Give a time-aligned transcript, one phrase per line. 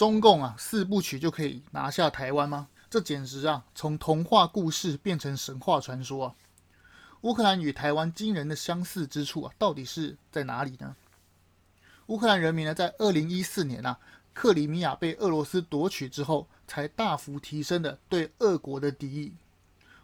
[0.00, 2.68] 中共啊四部曲就可以拿下台湾吗？
[2.88, 6.34] 这简直啊从童话故事变成神话传说啊！
[7.20, 10.96] 乌克兰与台湾惊人的相似之处啊，到底是在哪里呢？
[12.06, 13.98] 乌克兰人民呢，在二零一四年啊，
[14.32, 19.34] 克里米亚被俄罗斯夺取之后，才大幅提升了对俄国的敌意。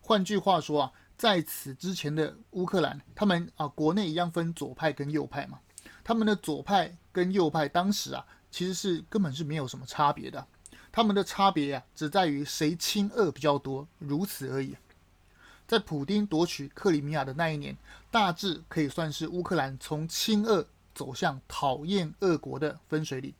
[0.03, 5.59] 换句话说啊，在此之前的乌克兰，他们啊国内一样分左派跟右派嘛，
[6.05, 8.27] 他们的左派跟右派当时啊，
[8.57, 10.47] 其实是根本是没有什么差别的，
[10.91, 14.75] 他们的差别啊，只在于谁亲俄比较多，如此而已。
[15.67, 17.77] 在普丁夺取克里米亚的那一年，
[18.11, 23.35] 大致可以算是乌克兰从亲俄走向讨厌俄国的分水岭，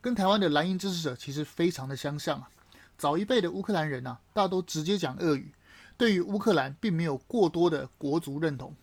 [0.00, 2.48] 跟台湾的蓝营支持者其实非常的相像啊。
[2.96, 5.52] 早一辈的乌克兰人啊，大都直接讲俄语，
[5.98, 8.74] 对于乌克兰并没有过多的国族认同。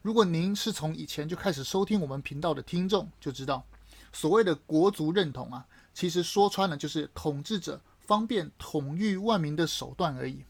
[0.00, 3.62] 如果您是从以前就开始收听我们频道的听众，就知道
[4.12, 10.44] 所谓的国族认同啊，其实说穿了就是统治者方便统御万民的手段而已。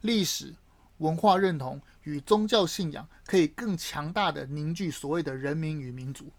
[0.00, 0.54] 历史。
[0.98, 6.30] 文化认同与宗教信仰可以更强大的凝聚所谓的人民与民族。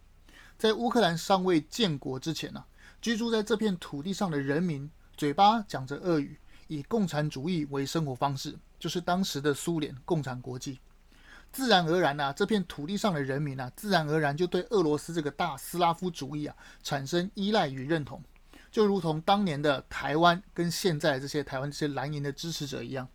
[0.58, 2.64] 在乌克兰尚未建国之前呢、
[3.02, 10.80] 居住在这片土地上的人民嘴巴讲着俄语，以共产主义为生活方式，就是当时的苏联共产国际。
[11.56, 16.54] 自然而然呢、这片土地上的人民呢、啊，自然而然就对俄罗斯这个大斯拉夫主义啊
[16.84, 18.22] 产生依赖与认同，
[18.70, 23.08] 就如同当年的台湾跟现在这些台湾这些蓝营的支持者一样。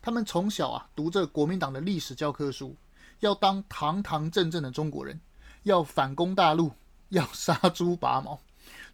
[0.00, 2.74] 他们从小啊读着国民党的历史教科书，
[3.20, 5.20] 要当堂堂正正的中国人，
[5.64, 6.72] 要反攻大陆，
[7.10, 8.40] 要杀猪拔毛，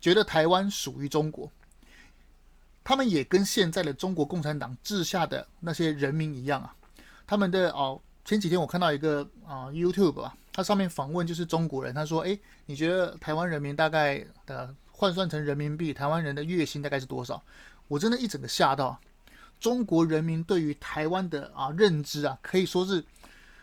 [0.00, 1.48] 觉得台湾属于中国。
[2.82, 6.74] 他们也跟现在的中国共产党治下的那些人民一样啊。
[7.26, 17.42] 他们的哦，前几天我看到一个啊、YouTube 吧，它上面访问就是中国人，他说：“诶，你觉得台湾人民大概的换算成人民币，台湾人的月薪大概是多少？”
[17.88, 19.00] 我真的一整个吓到。
[19.58, 23.02] 中国人民对于台湾的啊认知啊，可以说是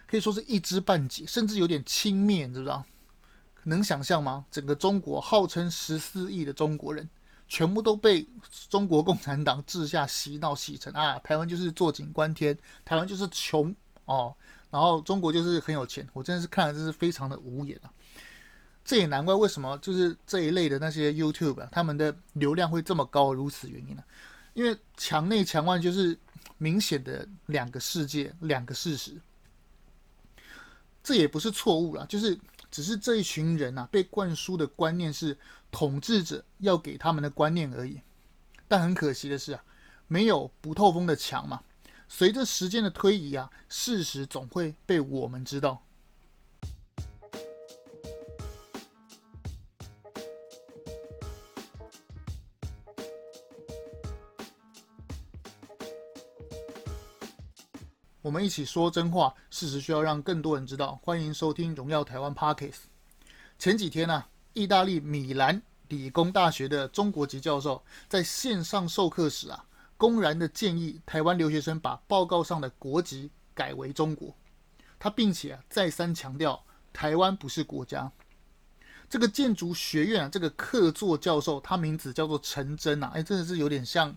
[0.08, 2.84] 可以说是一知半解，甚至有点轻蔑，你知不知道？
[3.66, 4.46] 能想象吗？
[4.50, 7.08] 整个中国号称十四亿的中国人，
[7.48, 8.28] 全部都被
[8.68, 13.72] 中国共产党治下洗脑洗成啊，台湾就是坐井观天，台湾就是穷
[14.06, 14.36] 哦，
[14.70, 16.08] 然后中国就是很有钱。
[16.14, 17.90] 我真的是看了，真是非常的无言啊！
[18.84, 24.04] 这也难怪为什么就是这一类的那些 YouTube 啊，他们的流量会这么高，如此原因呢、
[24.54, 26.16] 因为墙内墙外就是
[26.60, 29.20] 明显的两个世界，两个事实，
[31.02, 32.40] 这也不是错误啦，就是
[32.70, 35.36] 只是这一群人啊被灌输的观念是
[35.72, 38.00] 统治者要给他们的观念而已。
[38.68, 39.64] 但很可惜的是啊，
[40.08, 41.60] 没有不透风的墙嘛。
[42.08, 45.82] 随着时间的推移啊，事实总会被我们知道。
[58.22, 61.00] 我们一起说真话，事实需要让更多人知道。
[61.04, 62.84] 欢迎收听《荣耀台湾》Podcast。
[63.60, 69.66] 前几天呢、啊，意大利米兰理工大学的中国籍教授在线上授课时啊，
[69.98, 74.36] 公然的建议台湾留学生把报告上的国籍改为中国。
[75.00, 76.64] 他并且啊再三强调，
[76.94, 78.12] 台湾不是国家。
[79.10, 84.16] 这个建筑学院啊，这个客座教授，他名字叫做陈真啊，哎，真的是有点像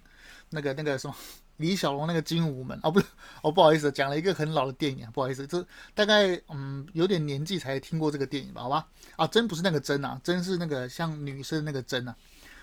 [0.51, 1.15] 那个那个什么。
[1.59, 3.07] 李小龙那个精武门哦，不是
[3.43, 8.87] 哦，不好意思，讲了一个很老的电影，不好意思，这大概嗯有点年纪才听过这个电影吧，好吧？
[9.17, 12.15] 啊，真不是那个真啊，真是那个像女生那个真啊。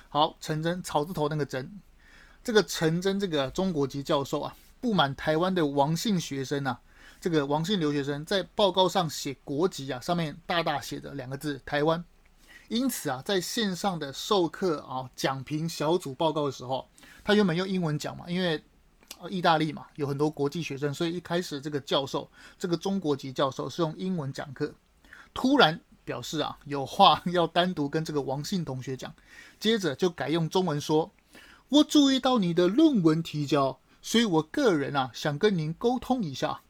[0.07, 1.69] 好，陈真草字头那个真，
[2.45, 6.79] 这个陈真这个中国籍教授啊，不满台湾的王姓学生啊，
[7.19, 12.05] 这个王姓留学生在报告上写国籍啊，上面大大写着两个字台湾，
[12.67, 16.87] 因此啊，在线上的授课啊讲评小组报告的时候，
[17.23, 18.63] 他原本用英文讲嘛，因为。
[19.29, 22.29] 意大利嘛，有很多国际学生，所以一开始这个教授，
[22.59, 24.71] 这个中国籍教授是用英文讲课，
[25.33, 29.11] 突然表示啊，有话要单独跟这个王姓同学讲，
[29.57, 31.09] 接着就改用中文说
[31.69, 36.61] ：“我注意到你的论文提交，所以我个人啊想跟您沟通一下。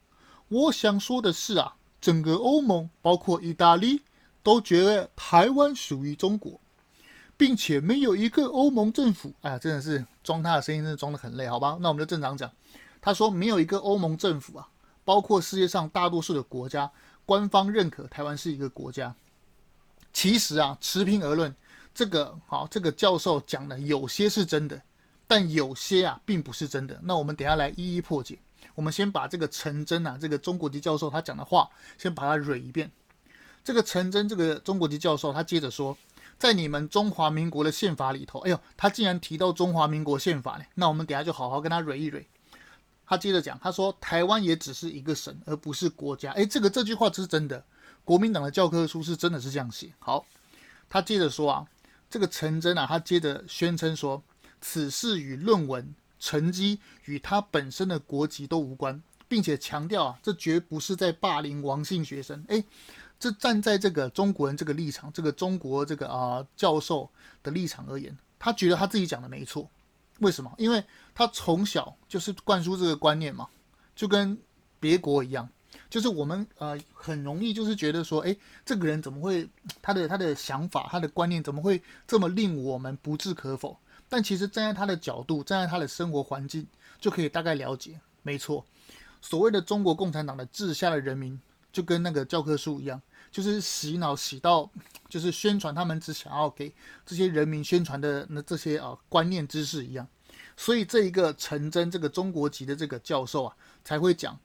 [0.48, 4.02] 我想说的是啊，整个欧盟包括意大利
[4.42, 6.60] 都觉得台湾属于中国。”
[7.38, 11.76] 并且没有一个欧盟政府，哎呀，真的是装他的声音，真的装得很累，好吧？
[11.82, 12.50] 那我们就正常讲。
[13.02, 14.66] 他说没有一个欧盟政府啊，
[15.04, 16.90] 包括世界上大多数的国家，
[17.26, 19.14] 官方认可台湾是一个国家。
[20.14, 21.54] 其实啊，持平而论，
[21.96, 24.78] 这个好，这个教授讲的有些是真的，
[25.26, 27.00] 但有些啊并不是真的。
[27.02, 28.38] 那我们等下来一一破解。
[28.74, 31.66] 我们先把这个陈真啊，这个中国籍教授他讲的话，
[31.96, 32.90] 先把它捋一遍。
[33.64, 35.96] 这个陈真这个中国籍教授，他接着说。
[36.38, 40.64] 在你们中华民国的宪法里头，哎呦，他竟然提到中华民国宪法呢？
[40.74, 42.26] 那我们等下就好好跟他蕊一蕊。
[43.06, 46.32] 他接着讲，他说台湾也只是一个省，而不是国家。
[46.32, 47.64] 哎，这个这句话是真的，
[48.04, 49.90] 国民党的教科书是真的是这样写。
[49.98, 50.26] 好，
[50.90, 51.66] 他接着说啊，
[52.08, 54.22] 这个陈真啊，他接着宣称说，
[54.60, 62.44] 此事与论文成绩与他本身的国籍都无关，并且强调啊，这绝不是在霸凌王姓学生。
[62.48, 62.64] 哎，
[63.18, 67.10] 这站在这个中国人这个立场，这个中国这个啊、教授
[67.42, 69.68] 的立场而言，他觉得他自己讲的没错。
[70.20, 70.50] 为什么？
[70.56, 70.82] 因为
[71.14, 73.48] 他从小就是灌输这个观念嘛，
[73.94, 74.38] 就跟
[74.80, 75.46] 别国一样，
[75.88, 79.48] 就是我们呃很容易就是觉得说，诶，这个人怎么会
[79.80, 83.76] 他的他的想法他的观念怎么会这么令我们不置可否？
[84.08, 86.66] 但其实站在他的角度，站在他的生活环境，
[87.00, 87.98] 就可以大概了解。
[88.22, 88.64] 没错，
[89.20, 91.40] 所谓的中国共产党的治下的人民，
[91.72, 94.70] 就跟那个教科书一样，就是洗脑洗到，
[95.08, 96.72] 就是宣传他们只想要给
[97.04, 100.06] 这些人民宣传的那这些啊观念知识一样。
[100.56, 104.38] 所以这一个陈真这个中国籍的这个教授啊，才会讲，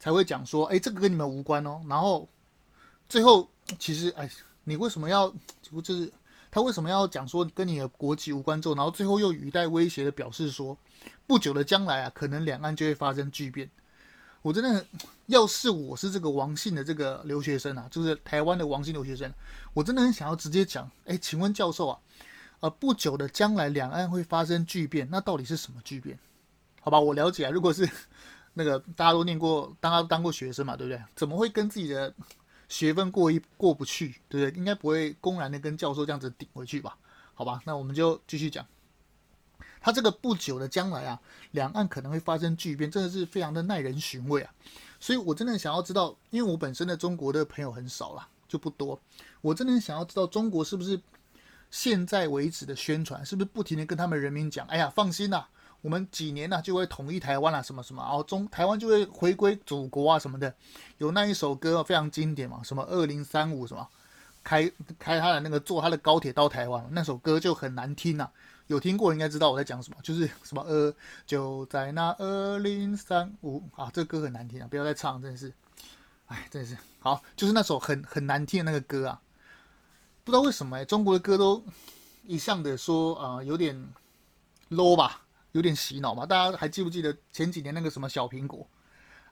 [0.00, 1.80] 才会讲说，哎，这个跟你们无关哦。
[1.88, 2.28] 然后
[3.08, 3.48] 最后
[3.78, 4.28] 其实，哎，
[4.64, 5.32] 你为什么要，
[5.82, 6.10] 就是
[6.50, 10.76] 他为什么要讲说跟你的国籍无关之后，然后最后又语带威胁的表示说，
[11.26, 13.70] 不久的将来啊，可能两岸就会发生巨变。
[14.42, 14.84] 我真的，
[15.26, 19.30] 要是我是这个王姓的这个留学生啊，就是台湾的王姓留学生，
[19.74, 21.98] 我真的很想要直接讲，哎，请问教授啊？
[22.60, 26.18] 呃不久的将来，两岸会发生巨变，那到底是什么巨变？
[26.82, 27.50] 好吧，我了解啊。
[27.50, 27.88] 如果是
[28.54, 31.02] 那个大家都念过，大家都当过学生嘛，对不对？
[31.14, 32.12] 怎么会跟自己的
[32.68, 34.14] 学分过一过不去？
[34.28, 34.58] 对不对？
[34.58, 36.96] 应该不会公然的跟教授这样子顶回去吧？
[37.34, 38.66] 好吧，那我们就继续讲。
[39.80, 41.20] 他这个不久的将来啊，
[41.52, 44.52] 两岸可能会发生巨变，真的是非常的耐人寻味啊。
[44.98, 49.00] 所以我真的想要知道，因为我本身的中国的朋友很少啦，就不多。
[49.40, 51.00] 我真的想要知道中国是不是？
[51.72, 54.66] 现在为止的宣传是不是不停的跟他们人民讲？
[54.66, 55.46] 哎呀，放心呐，
[55.82, 60.54] 我们几年呐就会统一台湾了，什么什么哦，中台湾就会回归祖国啊什么的。
[60.98, 63.88] 有那一首歌非常经典嘛，什么二零三五什么，
[64.44, 68.28] 开开他的那个坐他的高铁到台湾，那首歌就很难听呐。
[68.66, 70.94] 有听过应该知道我在讲什么，就是什么呃
[71.26, 75.52] 就在那二零三五啊，这歌很难听啊，不要再唱，真的是，
[76.26, 79.20] 哎，真的是好，就是那首很很难听的那个歌啊。
[80.22, 81.64] 不知道为什么哎，中国的歌都
[82.26, 83.74] 一向的说啊、呃，有点
[84.68, 85.22] low 吧，
[85.52, 86.26] 有点洗脑嘛。
[86.26, 88.66] 大家还记不记得前几年那个什么小苹果？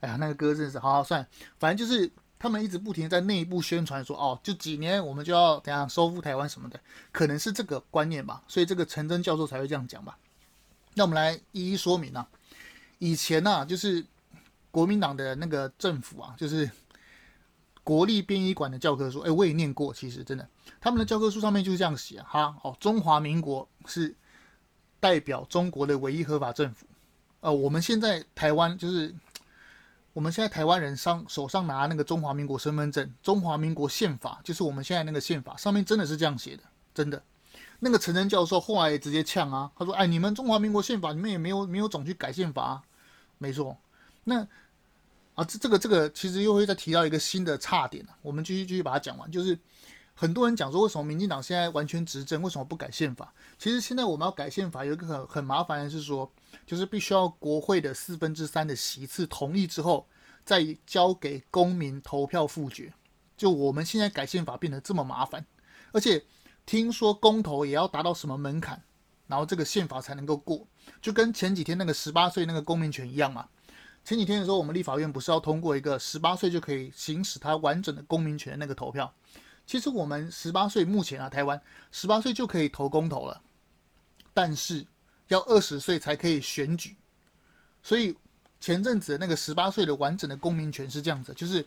[0.00, 1.26] 哎呀，那个歌真是好好算，
[1.58, 6.80] 反正就是他们一直不停在内部宣传说，哦，就几年我们就要怎样收复台湾什么的，
[7.10, 8.42] 可能是这个观念吧。
[8.46, 10.16] 所以这个陈真教授才会这样讲吧。
[10.94, 12.28] 那我们来一一说明啊。
[12.98, 14.04] 以前呢、啊，就是
[14.70, 16.70] 国民党的那个政府啊，就是。
[17.84, 19.94] 国立编译馆的教科书，哎，我也念过。
[19.94, 20.46] 其实真的，
[20.78, 22.54] 他们的教科书上面就是这样写哈。
[22.62, 24.14] 哦，中华民国是
[25.00, 26.86] 代表中国的唯一合法政府。
[27.40, 29.14] 呃，我们现在台湾就是
[30.12, 36.62] 我们现在台湾人上手上拿那个中华民国身份证，中华民国宪法就是我们现在那个宪法上面真的是这样写的，
[36.94, 37.22] 真的。
[37.80, 42.82] 那个陈真教授后来也直接呛啊，他说：“哎，你们中华民国宪法你们也没有没有总去改宪法。”
[43.38, 43.76] 没错，
[44.24, 44.46] 那。
[45.34, 49.30] 啊，这这个这个其实又会再提到一个新的差点，我们继续继续把它讲完。
[49.30, 49.56] 就是
[50.20, 53.32] 很多人讲说，为什么民进党现在完全执政，为什么不改宪法？
[53.56, 56.28] 其实现在我们要改宪法，有一个很很麻烦的是说，
[56.66, 60.08] 就是必须要国会的四分之三的席次同意之后，
[60.44, 62.92] 再交给公民投票复决。
[63.36, 65.46] 就我们现在改宪法变得这么麻烦，
[65.92, 66.24] 而且
[66.66, 68.82] 听说公投也要达到什么门槛，
[69.28, 70.66] 然后这个宪法才能够过，
[71.00, 73.48] 就跟前几天那个十八岁那个公民权一样嘛。
[74.04, 79.14] 前几天的时候，我们立法院不是要通过一个十八岁就可以行使他完整的公民权的那个投票？
[79.68, 81.60] 其实我们十八岁目前啊，台湾
[81.92, 83.38] 十八岁就可以投公投了，
[84.32, 84.82] 但是
[85.26, 86.96] 要二十岁才可以选举。
[87.82, 88.16] 所以
[88.60, 91.64] 前阵子那个十八岁的完整的公民权是这样子，就是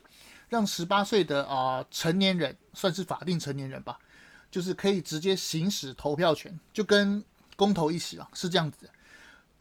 [0.49, 3.99] 让十八岁的啊、成年人算是法定成年人吧，
[4.49, 7.23] 就是可以直接行使投票权，就跟
[7.55, 8.89] 公投一起啊，是这样子。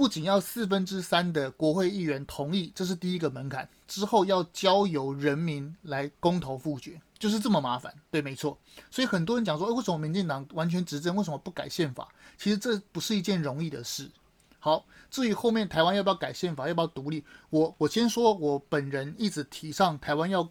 [0.01, 7.95] 不仅要四分之三的国会议员同意，这是第一个门槛，之后要交由人民来公投复决，就是这么麻烦。
[8.11, 8.59] 对，没错。
[8.91, 12.09] 所以很多人讲说，诶，为什么民进党完全执政，为什么不改宪法？
[12.39, 14.11] 其实这不是一件容易的事。
[14.59, 20.49] 好，至于后面台湾要不要改宪法，要不要独立，我我先说，我本人一直提倡台湾要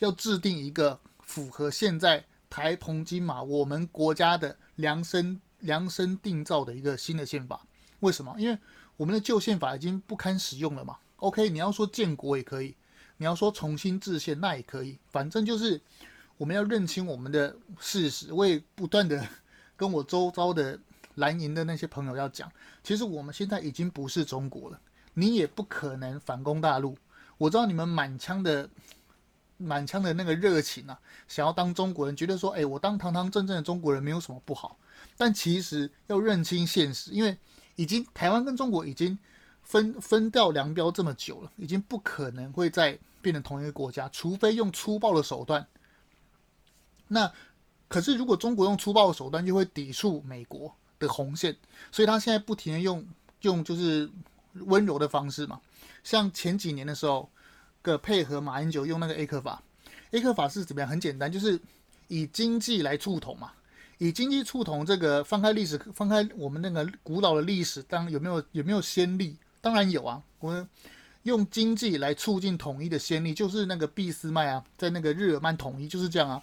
[0.00, 7.64] 要制定一个符合现在台澎金马我们国家的量身量身定造的一个新的宪法。
[8.00, 8.34] 为什么？
[8.38, 8.58] 因为
[9.00, 10.98] 我们的旧宪法已经不堪使用了嘛。
[11.16, 12.76] OK，你要说建国也可以，
[13.16, 15.80] 你要说重新制宪那也可以，反正就是
[16.36, 19.26] 我们要认清我们的事实，我也不断的
[19.74, 20.78] 跟我周遭的
[21.14, 22.52] 蓝营的那些朋友要讲，
[22.84, 24.78] 其实我们现在已经不是中国了，
[25.14, 26.94] 你也不可能反攻大陆。
[27.38, 28.68] 我知道你们满腔的
[29.56, 34.76] 满腔的那个热情啊，想要当中国人，觉得说，哎，我当堂堂正正的中国人没有什么不好。
[35.16, 37.38] 但其实要认清现实，因为
[37.80, 39.18] 已经台湾跟中国已经
[39.62, 45.66] 分分道扬镳这么久了，已经不可能会再变成同一个国家，除非用粗暴的手段。
[47.08, 47.32] 那
[47.88, 51.56] 可是如果中国用粗暴的手段，就会抵触美国的红线，
[51.90, 53.02] 所以他现在不停的用
[53.40, 54.10] 用就是
[54.52, 55.58] 温柔的方式嘛。
[56.04, 57.30] 像前几年的时候，
[57.80, 59.62] 个配合马英九用那个 A 克法
[60.10, 60.90] ，A 克法是怎么样？
[60.90, 61.58] 很简单，就是
[62.08, 63.52] 以经济来促统嘛。
[64.02, 69.36] 以经济促统这个翻开历史，翻开我们那个古老的历史，当有没有有没有先例？
[69.60, 70.22] 当然有啊。
[70.38, 70.66] 我们
[71.24, 76.42] 用经济来促进统一的先例，就是那个俾斯麦啊，在那个日耳曼统一就是这样啊。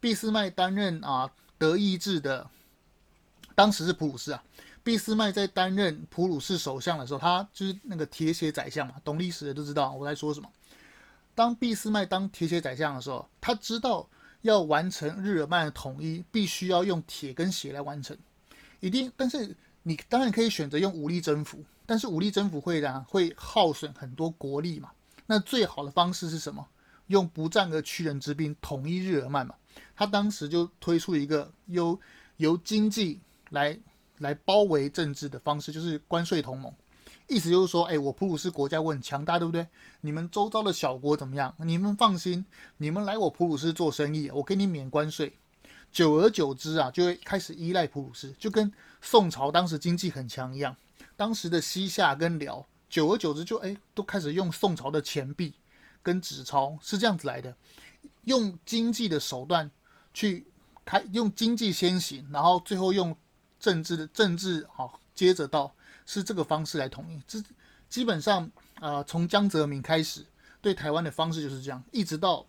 [0.00, 2.50] 俾斯麦担任啊德意志的，
[3.54, 4.42] 当时是普鲁士啊。
[4.82, 10.50] 俾斯麦在担任普鲁士首相的时候，他就是那个铁血宰相嘛，懂历史的都知道我在说什么。
[11.36, 14.08] 当俾斯麦当铁血宰相的时候，他知道。
[14.46, 18.16] 要完成日耳曼的统一，必须要用铁跟血来完成，
[18.80, 19.12] 一定。
[19.16, 24.90] 但是你当然可以选择用武力征服，但是武力征服会让会耗损很多国力嘛。
[25.26, 26.66] 那最好的方式是什么？
[27.08, 29.54] 用不战而屈人之兵统一日耳曼嘛。
[29.94, 31.98] 他当时就推出一个由
[32.38, 33.78] 由经济来
[34.18, 36.72] 来包围政治的方式，就是关税同盟。
[37.28, 39.66] 意思就是说，哎，我普鲁士国家我很强大，对不对？
[40.00, 41.52] 你们周遭的小国怎么样？
[41.58, 42.44] 你们放心，
[42.76, 45.36] 你们来我普鲁士做生意，我给你免关税。
[45.90, 50.76] 久而久之啊，就会开始依赖普鲁士，就跟宋朝当时经济很强一样。
[51.16, 55.54] 当时的西夏跟辽，久而久之就哎，都开始用宋朝的钱币
[56.02, 57.56] 跟纸钞，是这样子来的。
[58.24, 59.70] 用经济的手段
[60.12, 60.46] 去
[60.84, 63.16] 开，用经济先行，然后最后用
[63.58, 65.72] 政治的政治好，接着到。
[66.06, 67.42] 是这个方式来统一，这
[67.88, 68.44] 基本上
[68.76, 70.24] 啊、呃，从江泽民开始
[70.60, 72.46] 对台湾的方式就是这样，一直到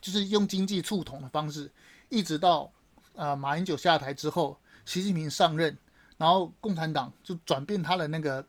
[0.00, 1.70] 就是用经济促统的方式，
[2.08, 2.70] 一直到
[3.16, 5.76] 啊、呃、马英九下台之后，习近平上任，
[6.16, 8.46] 然后共产党就转变他的那个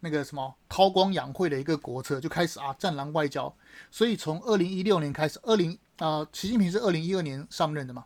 [0.00, 3.52] 那个什么韬光养晦的一个国策，就开始啊战狼外交。
[3.90, 8.04] 所以从二零一六年开始，二零啊习近平是二零一二年上任的嘛，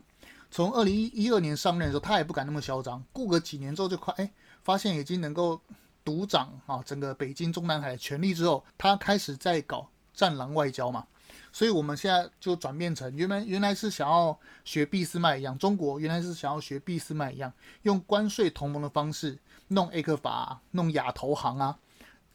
[0.51, 4.31] 从二零一二年上任的时候，他也不敢那么嚣张，过个几年之后就快哎。
[4.67, 5.61] 发现已经能够
[6.03, 11.07] 独掌啊整个北京中南海的权力之后，他开始在搞战狼外交嘛，
[11.53, 21.79] 所以我们现在就转变成原本原来是想要学俾斯麦一样，中国原来是想要学俾斯麦一样，用关税同盟的方式弄 A 克法，弄亚投行啊，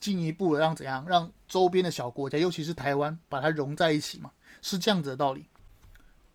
[0.00, 4.30] 进一步的让怎样让周边的小国家，尤其是台湾把它融在一起嘛，
[4.62, 5.44] 是这样子的道理。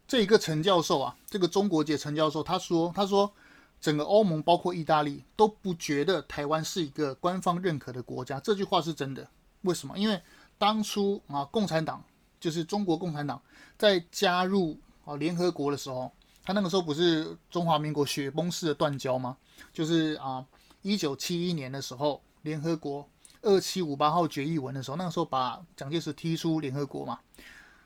[0.07, 3.33] 这一个陈教授啊，这个中国籍陈教授他说他说。
[3.79, 9.27] 整个欧盟包括意大利都不觉得台湾是一个官方认可的国家，这句话是真的。
[9.61, 9.97] 为什么？
[9.97, 10.21] 因为
[10.57, 12.03] 当初啊，共产党
[12.39, 13.41] 就是中国共产党
[13.77, 16.11] 在加入啊联合国的时候，
[16.43, 19.37] 他那个时候不是中华民国雪崩式的断交吗？
[19.73, 20.45] 就是啊，
[20.81, 23.07] 一九七一年的时候，联合国
[23.41, 27.19] 二七五八号决议文的时候，那个时候把蒋介石踢出联合国嘛。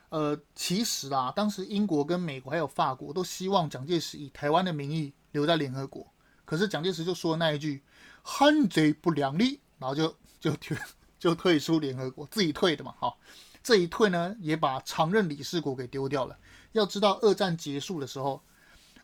[0.10, 5.14] 呃，其实啊，当时英国跟美国还有法国都希望蒋介石以台湾的名义。
[5.32, 6.06] 留在联合国，
[6.46, 7.84] 可是蒋介石就说那一句
[8.24, 10.78] “汉贼不两立”，然后就就退
[11.20, 12.94] 就退出联合国，自己退的嘛。
[12.98, 13.18] 好，
[13.64, 16.38] 这一退呢，也把常任理事国给丢掉了。
[16.72, 18.42] 要知道，二战结束的时候，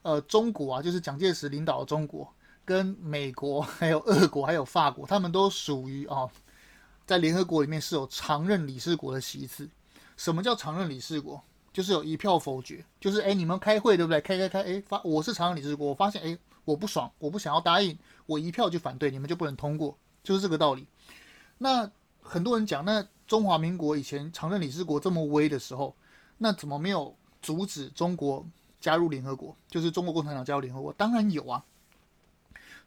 [0.01, 2.33] 呃，中国啊，就是蒋介石领导的中国，
[2.65, 6.27] 跟美国、还有俄国、还有法国，他们都属于啊，
[7.05, 9.69] 在联合国里面是有常任理事国的席次。
[10.15, 11.43] 什么叫常任理事国？
[11.77, 14.19] 就是有一票否决，就是哎，你们开会对不对？
[14.19, 20.87] 开开开，哎，发我是常任理事国，我发现哎，我不爽，我不想要答应，我一票就反对，你们就不能通过，就是这个道理。
[21.59, 21.87] 那
[22.19, 25.95] 很多人讲，那中华民国以前常任理事国这么威的时候，
[26.39, 28.43] 那怎么没有阻止中国
[28.81, 29.55] 加入联合国？
[29.69, 30.91] 就是中国共产党加入联合国？
[30.93, 31.63] 当然有啊，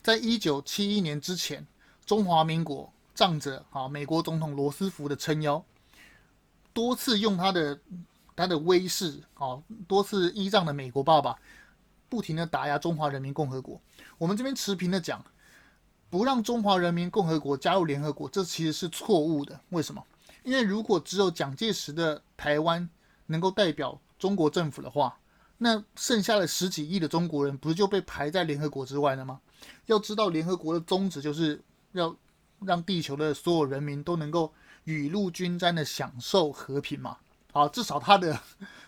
[0.03, 1.65] 在一九七一年之前，
[2.05, 5.65] 中华民国仗着啊美国总统罗斯福的撑腰，
[6.73, 7.79] 多次用他的。
[8.41, 11.39] 他的威势啊，多次依仗的美国爸爸，
[12.09, 13.79] 不停的打压中华人民共和国。
[14.17, 15.23] 我们这边持平的讲，
[16.09, 19.61] 不让中华人民共和国加入联合国，这其实是错误的。
[19.69, 20.03] 为什么？
[20.43, 22.89] 因为如果只有蒋介石的台湾
[23.27, 25.19] 能够代表中国政府的话，
[25.59, 29.39] 那剩下的十几亿的中国人不是就被排在联合国之外了吗？
[29.85, 31.61] 要知道，联合国的宗旨就是
[31.93, 32.17] 要
[32.61, 34.51] 让地球的所有人民都能够
[34.85, 37.19] 雨露均沾的享受和平嘛。
[37.53, 38.39] 啊，至少他的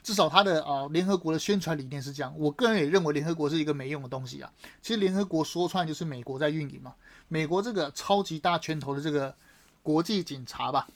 [0.03, 2.33] 至少他的啊，联合国的宣传理念是这样。
[2.37, 4.53] 我个人也认为联合国是一个没用的东西啊。
[4.81, 6.95] 其实联合国说穿就是美国在运营嘛，
[7.29, 9.35] 美国这个超级大拳头的这个
[9.83, 10.87] 国际警察吧，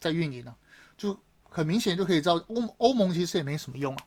[0.00, 0.54] 在运营呢，
[0.96, 4.02] 就很明显就可以知道欧欧盟其实也没什么用啊。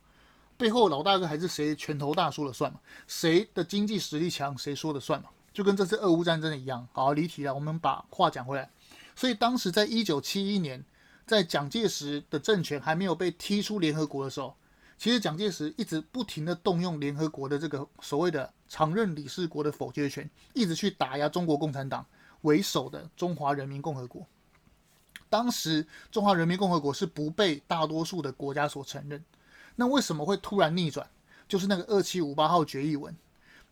[0.58, 2.80] 背后老大哥还是谁拳头大说了算嘛？
[3.08, 5.30] 谁的经济实力强，谁说了算嘛？
[5.54, 6.88] 就跟这次俄乌战争一样。
[6.94, 8.70] 好，离题了，我们把话讲回来。
[9.16, 10.84] 所以当时在一九七一年。
[11.32, 14.54] 在蒋介石的政权还没有被踢出联合国的时候，
[14.98, 22.06] 其实蒋介石一直不停地动用联合国的这个所谓的常任理事国的否决权，一直去打压中国共产党
[22.42, 24.28] 为首的中华人民共和国。
[25.30, 29.24] 当时中华人民共和国是不被大多数的国家所承认。
[29.78, 31.10] 那为什么会突然逆转？
[31.48, 33.16] 就是那个二七五八号决议文，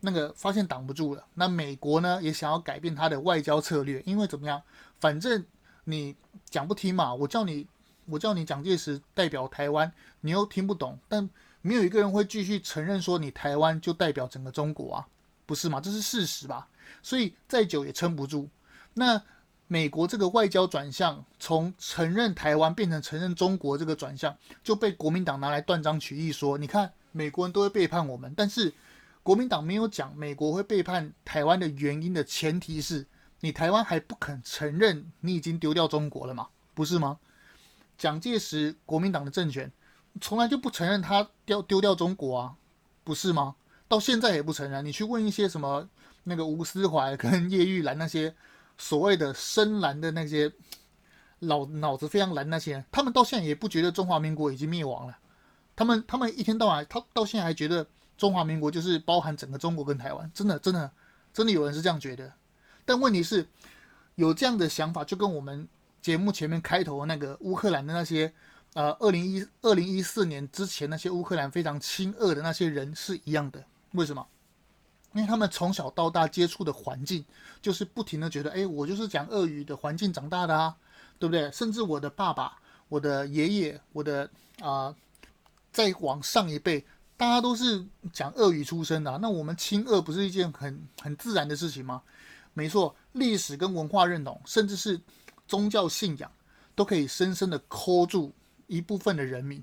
[0.00, 1.26] 那个发现挡不住了。
[1.34, 4.62] 那美国呢也想要改变他的外交策略，因为怎么样？
[4.98, 5.44] 反正。
[5.90, 6.14] 你
[6.48, 7.14] 讲不听嘛？
[7.14, 7.66] 我叫你，
[8.06, 10.98] 我叫你蒋介石代表台湾，你又听不懂。
[11.08, 11.28] 但
[11.62, 15.06] 没有一个人会继续承认说你台湾就代表整个中国啊，
[15.46, 15.80] 不是吗？
[15.80, 16.68] 这是事实吧？
[17.02, 18.48] 所以再久也撑不住。
[18.94, 19.22] 那
[19.66, 28.72] 美国这个外交转向，从承认台湾变成承认中国这个转向，就被国民党拿来断章取义说，你看美国人都会背叛我们，但是
[29.22, 33.06] 国民党没有讲美国会背叛台湾的原因的前提是。
[33.40, 36.48] 你台湾还不肯承认你已经丢掉中国了吗？
[36.74, 37.18] 不是吗？
[37.98, 39.70] 蒋介石国民党的政权
[40.20, 42.54] 从来就不承认他丢丢掉中国啊，
[43.04, 43.56] 不是吗？
[43.88, 44.84] 到现在也不承认。
[44.84, 45.88] 你去问一些什么
[46.24, 48.34] 那个吴思怀跟叶玉兰那些
[48.78, 50.52] 所谓的深蓝的那些
[51.40, 55.18] 脑脑子非常蓝那些，他们到现在也不觉得中华民国已经灭亡了。
[55.74, 60.90] 他们他们一天到晚他到现在还觉得中华民国就是包含整个中国跟台湾，真的真的
[61.32, 62.32] 真的有人是这样觉得。
[62.84, 63.46] 但问题是，
[64.14, 65.66] 有这样的想法，就跟我们
[66.00, 68.32] 节目前面开头那个乌克兰的那些，
[68.74, 73.64] 呃，二零一二零一四年之前那些乌克兰非常亲俄的那些人是一样的。
[73.92, 74.26] 为什么？
[75.12, 77.24] 因为他们从小到大接触的环境，
[77.60, 80.76] 就是不停的觉得，哎，我就是讲俄语的环境长大的啊，
[81.18, 81.50] 对不对？
[81.50, 82.56] 甚至我的爸爸、
[82.88, 84.94] 我的爷爷、我的啊、
[85.72, 92.02] 再往上一辈，大家都是讲俄语出身的，那我们亲俄不是一件很很自然的事情吗？
[92.52, 95.00] 没错，历史跟文化认同，甚至是
[95.46, 96.30] 宗教信仰，
[96.74, 98.32] 都可以深深的扣住
[98.66, 99.62] 一部分的人民。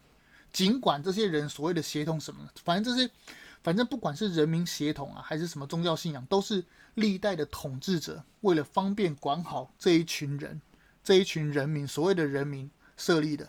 [0.53, 3.11] 尽管这些人所谓的协同什么，反正这些，
[3.61, 6.63] 反正不管是人民协同啊，还是什么宗教信仰，都是
[6.95, 10.59] 历代的统治者为了方便管好这一群人，
[11.03, 13.47] 这一群人民，所谓的人民设立的，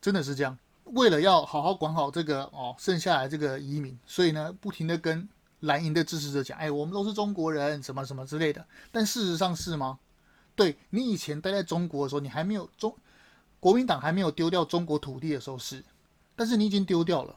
[0.00, 0.56] 真的是这样。
[0.84, 5.28] 为了要好好管好这个哦，剩下来这个移民，所以呢，不停的跟。
[5.62, 9.98] 蓝营的支持者讲：“哎，我们都是中国人，什么什么之类的。”但事实上是吗？
[10.54, 12.94] 对，你以前待在中国的时候，你还没有中
[13.58, 15.84] 国民党还没有丢掉中国土地的时候是，
[16.36, 17.36] 但是你已经丢掉了。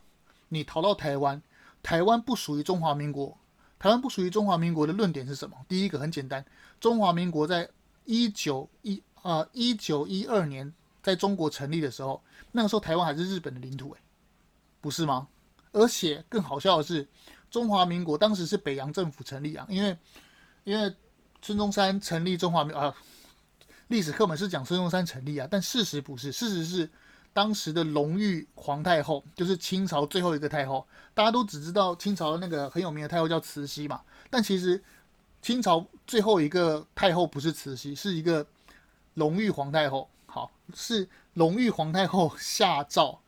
[0.50, 1.42] 你逃到台湾，
[1.82, 3.38] 台湾不属于中华民国。
[3.78, 5.56] 台湾不属于中华民国的论点是什么？
[5.68, 6.44] 第一个很简单，
[6.80, 7.70] 中华民国在
[8.06, 14.02] 一九一啊一九一二年在中国成立的时候，那个时候台湾还是日本的领土，哎，
[14.82, 15.28] 不是吗？
[15.72, 17.08] 而且更好笑的是。
[17.56, 19.98] 中华民国当时是北洋政府成立啊，因为
[20.66, 20.94] 因为
[21.42, 22.94] 孙中山成立中华民啊，
[23.88, 26.90] 历史课本是讲孙中山成立啊，但事实不是，事实是
[27.32, 34.84] 当时的隆裕皇太后，就是清朝最后一个太后，大家都只知道清朝的那个很有名的太后叫慈禧嘛，但其实
[35.42, 38.46] 清朝最后一个太后不是慈禧，是一个
[39.14, 43.22] 隆裕皇太后，好，是隆裕皇太后下诏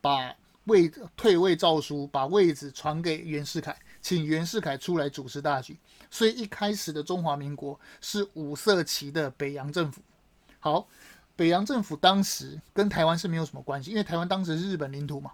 [0.00, 0.36] 把。
[0.64, 5.78] 位退位诏书，把位子传给袁世凯，请袁世凯出来主持大局。
[6.10, 10.00] 所以一开始的中华民国是五色旗的北洋政府。
[10.60, 10.86] 好，
[11.34, 15.32] 北洋政府当时跟台湾是没有什么关系，因为台湾当时是日本领土嘛。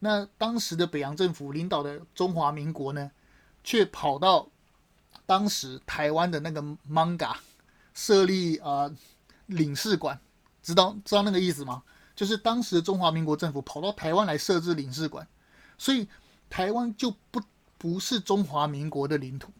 [0.00, 3.10] 那当时的北洋政府领导的中华民国呢，
[3.62, 4.48] 却跑到
[5.24, 7.34] 当时台湾的那个 Manga
[7.94, 8.94] 设立啊、呃、
[9.46, 10.18] 领事馆，
[10.62, 11.82] 知道知道那个意思吗？
[12.16, 15.28] 就是当时中华民国政府跑到台湾来设置领事馆，
[15.76, 16.08] 所以
[16.48, 17.40] 台湾就不
[17.76, 19.52] 不是中华民国的领土。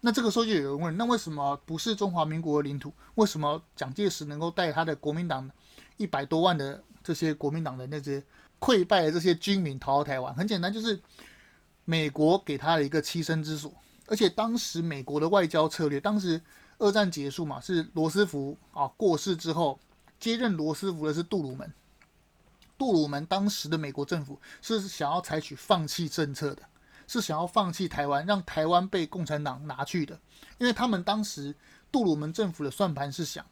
[0.00, 2.92] 那这个时候就有人问：那为什么不是中华民国的领土？
[3.14, 5.50] 为什么蒋介石能够带他的国民党
[5.96, 8.22] 一百多万的这些国民党的那些
[8.60, 10.34] 溃败的这些军民逃到台湾？
[10.34, 11.00] 很简单，就是
[11.86, 13.72] 美国给他的一个栖身之所。
[14.06, 16.38] 而且当时美国的外交策略，当时
[16.76, 19.80] 二战结束嘛，是罗斯福啊过世之后
[20.20, 21.72] 接任罗斯福的是杜鲁门。
[22.84, 26.62] 杜鲁门当时的美国政府是想要采取放弃政策的，
[27.06, 30.20] 是想要放弃台湾，让台湾被共产党拿去的。
[30.58, 31.54] 因为他们当时
[31.90, 33.42] 杜鲁门政府的算盘是想：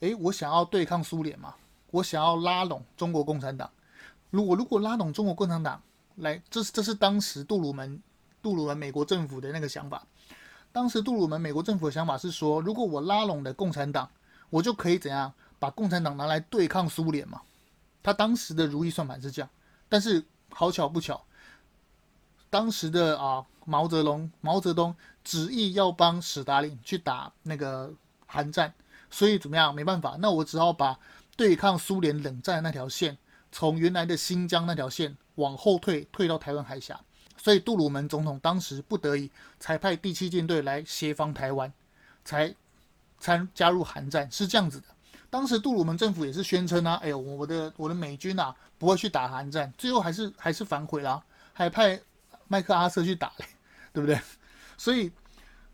[0.00, 1.54] 诶，我想要对抗苏联嘛，
[1.92, 3.70] 我想要拉拢中国共产党，
[4.28, 5.80] 如果如果拉拢中国共产党
[6.16, 8.02] 来，这是这是当时杜鲁门
[8.42, 10.06] 杜鲁门美国政府的那个想法。
[10.72, 14.10] 当时杜鲁门美国政府的想法是说，如果我拉拢的共产党，
[14.50, 17.40] 我就可以怎样把共产党拿来对抗苏联嘛？
[18.04, 19.50] 他当时的如意算盘是这样，
[19.88, 21.24] 但是好巧不巧，
[22.50, 27.92] 当时的啊毛泽东毛泽东执意要帮史达林去打那个
[28.26, 28.72] 韩战，
[29.10, 29.74] 所以怎么样？
[29.74, 30.98] 没办法，那我只好把
[31.34, 33.16] 对抗苏联冷战那条线，
[33.50, 37.00] 从原来的新疆那条线往后退，退到台湾海峡。
[37.36, 41.72] 所以杜鲁门总统当时不得已才派第七舰队来协防台湾，
[42.24, 42.54] 才
[43.18, 44.86] 参加入韩战，是这样子的。
[45.34, 51.20] 当时杜鲁门政府也是宣称啊，哎呦，我的我的美军啊不会去打韩战，最后还是还是反悔了，
[51.52, 52.00] 还派
[52.46, 53.46] 麦克阿瑟去打嘞，
[53.92, 54.16] 对不对？
[54.78, 55.10] 所以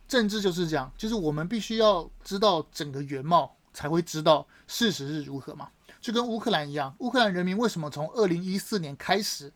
[0.08, 5.68] 政治就是这样，就是我们必须要知道整个原貌，才会知道事实是如何嘛。
[6.00, 9.52] 就跟乌克兰一样，乌克兰人民为什么从二零一四年开始，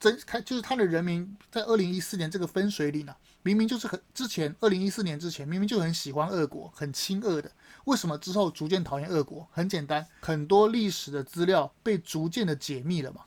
[0.00, 3.14] 真开就是他的人民在二零一四年这个分水岭呢？
[3.44, 7.52] 明明就是很之前二零一四年之前明明就很喜欢俄国，很亲俄的。
[7.84, 9.46] 为什么之后逐渐讨厌俄国？
[9.52, 13.20] 很简单，很多历史的资料被逐渐的解密了嘛。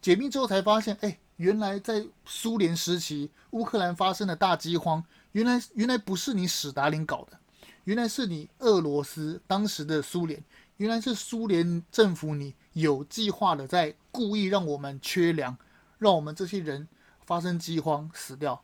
[0.00, 7.38] 解密之后才发现，哎，原来在苏联时期，乌克兰发生的大饥荒，原来原来不是你史达林搞的，
[7.84, 10.42] 原来是你俄罗斯当时的苏联，
[10.78, 15.58] 原来是苏联政府你有计划的在故意让我们缺粮，
[15.98, 16.88] 让我们这些人
[17.26, 18.62] 发生饥荒死掉。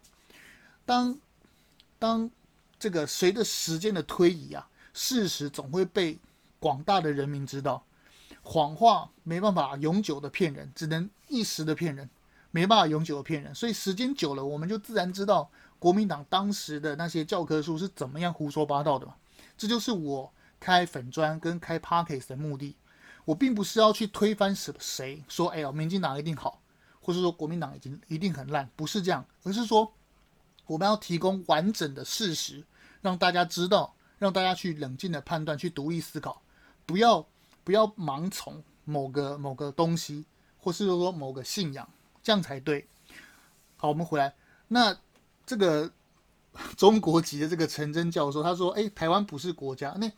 [0.84, 1.18] 当
[1.98, 2.30] 当
[2.78, 4.68] 这个随着时间的推移啊。
[4.94, 6.18] 事实总会被
[6.60, 7.82] 广大的人民知道，
[8.42, 12.10] 谎话没办法永久的骗人，只能一时的骗人，
[12.50, 13.54] 没办法永久的骗人。
[13.54, 19.14] 所以时间久了，我们就自然知道国民党当时的那些教科书是怎么样胡说八道的嘛。
[19.56, 22.76] 这就是我开粉砖跟开 Podcast 的目的。
[23.24, 26.60] 我并不是要去推翻什谁，说哎呦，民进党一定好，
[27.00, 29.90] 或是说国民党已经一定很烂，不是这样，而是说
[30.72, 32.64] 我们要提供完整的事实，
[33.00, 33.94] 让大家知道。
[34.18, 36.40] 让大家去冷静的判断，去独立思考，
[36.86, 37.26] 不要
[37.64, 40.24] 不要盲从某个某个东西，
[40.60, 41.88] 或是说某个信仰，
[42.22, 42.86] 这样才对。
[43.76, 44.32] 好，我们回来。
[44.68, 44.96] 那
[45.44, 45.90] 这个
[46.78, 50.08] 中国籍的这个陈真教授，他说：“诶，台湾不是国家。”那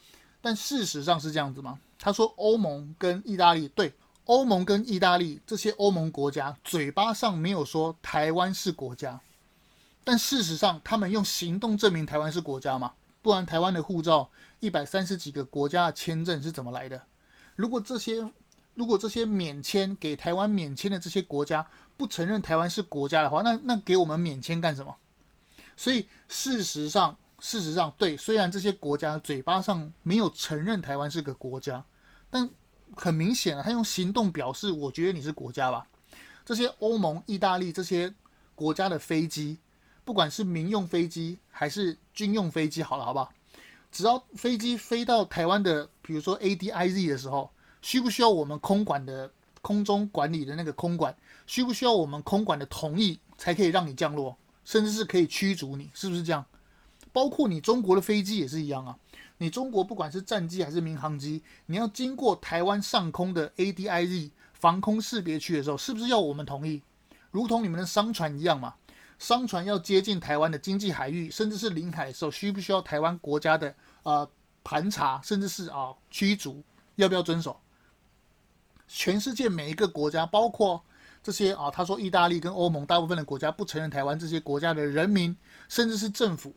[0.42, 1.80] 但事实上是这样子吗？
[1.98, 3.90] 他说：“欧盟跟意大利，对，
[4.24, 9.18] 欧盟跟意大利这些欧盟国家，嘴巴上没有说台湾是国家，
[10.04, 17.00] 但事实上他们用行动证明台湾是国家吗？”不然，台湾的护照一百三十几个国家的签证是怎么来的？
[17.56, 18.30] 如果这些
[18.74, 24.94] 如果这些免签给台湾免签的这些国家不承认台湾是国家的话，那那给我们免签干什么？
[25.74, 31.82] 所以事实上，事实上对，虽然这些国家嘴巴上没有承认台湾是个国家，
[32.28, 32.50] 但
[32.94, 35.86] 很明显啊，他用行动表示，我觉得你是国家吧。
[36.44, 38.12] 这些欧盟、意大利这些
[38.54, 39.56] 国家的飞机。
[40.04, 43.32] 不管是民用飞机还是军用飞机，好了，好不好？
[43.90, 49.30] 只要飞机飞到台湾的，比如说 ADIZ 的时候，需不需要我们空管的
[49.62, 56.44] 空中管理的那个空管，需不需要我们空管的同意才可以让你降落，甚至是可以驱逐你，是不是这样？
[57.12, 58.98] 包括你中国的飞机也是一样啊。
[59.38, 66.82] 你中国不管是战机还是民航机，你要经过台湾上空的 ADIZ 防空识别区的时候，是不是要我们同意？
[67.30, 68.74] 如同你们的商船一样嘛。
[69.18, 74.28] 商船要接近台湾的经济海域，甚至是领海的时候，需不需要台湾国家的呃
[74.62, 76.62] 盘查，甚至是啊驱逐，
[76.96, 77.58] 要不要遵守？
[78.88, 80.82] 全世界每一个国家，包括
[81.22, 85.34] 这些啊，他说意大利跟欧盟大部分的国家不承认台湾这些国家的人民，
[85.68, 86.54] 甚至是政府，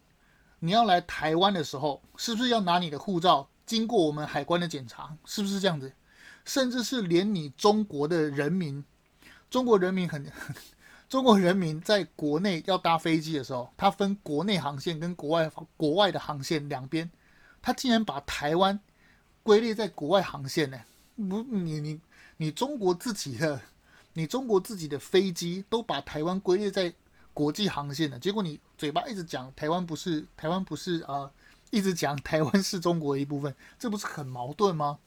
[0.59, 5.15] 你要来台湾的时候，是不是要拿你的护照经过我们海关的检查？
[5.25, 5.93] 是不是这样子？
[6.43, 8.83] 甚至是连你中国的人民，
[9.49, 10.25] 中国人民很。
[11.09, 17.09] 中国人民在国内要搭飞机的时候，他分国内航线跟国外国外的航线两边，
[17.61, 18.77] 他竟然把台湾
[19.41, 20.77] 归类在国外航线呢？
[21.15, 22.01] 不，你你
[22.35, 23.61] 你中国自己的，
[24.13, 26.93] 你中国自己的飞机都把台湾归类在
[27.33, 31.31] 国际航线了，结果你嘴巴一直讲台湾不是台湾不是啊、呃，
[31.71, 34.99] 一直讲台湾是中国的一部分，这不是很矛盾吗？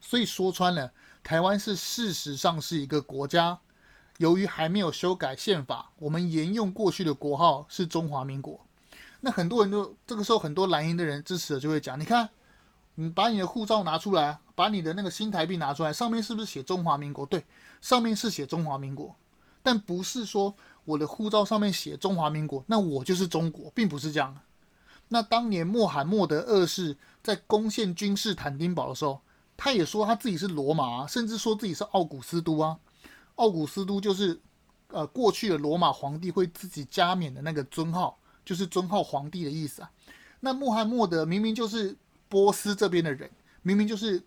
[0.00, 0.92] 所以说穿了，
[1.24, 3.58] 台湾是事实上是一个国家。
[4.18, 8.60] 由于还没有修改宪法，我们沿用过去的国号是中华民国。
[9.20, 12.28] 那很多人都这个时候，很多蓝营的人支持的就会讲：你看，
[12.94, 17.24] 你把你的护照拿出来，把你的那个新台币拿出来，上面是不是写中华民国？
[17.26, 17.44] 对，
[17.80, 19.16] 上面是写中华民国，
[19.62, 24.36] 但不是说我的护照上面写中华民国，那我就是中国，并不是这样。
[25.08, 29.20] 那当年穆罕默德二世在攻陷君士坦丁堡的时候，
[29.56, 32.78] 他也说他自己是罗马，甚至说自己是奥古斯都啊。
[33.36, 34.40] 奥古斯都就是
[34.88, 39.90] 呃过去的罗马皇帝会自己加冕的那个尊号，就是尊号皇帝的意思啊。
[40.40, 41.96] 那穆罕默德明明就是
[42.28, 43.30] 波斯这边的人，
[43.62, 44.22] 明明就是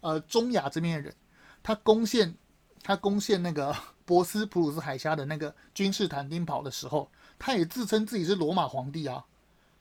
[0.00, 1.14] 呃中亚这边的人，
[1.62, 2.34] 他攻陷
[2.82, 3.74] 他攻陷那个
[4.06, 9.24] 波斯普鲁斯海峡的那个君士坦丁堡的时候，他也自称自己是罗马皇帝啊，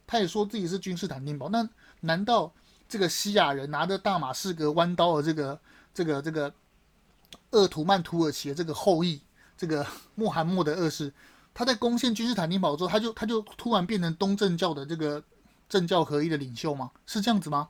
[0.08, 1.48] 他也说自己是君士坦丁堡。
[1.50, 1.70] 那
[2.02, 2.52] 难道
[2.90, 5.60] 这个西亚人拿着大马士革弯刀的这个
[5.94, 6.52] 这个这个
[7.52, 9.22] 鄂图曼土耳其的这个后裔，
[9.58, 11.14] 这个 穆罕默德二世，
[11.54, 15.24] 他在攻陷君士坦丁堡之后，他就他就突然变成东正教的这个。
[15.68, 16.92] 政教合一的领袖吗？
[17.08, 17.68] 是这样子吗？